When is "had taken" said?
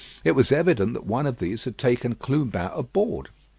1.65-2.15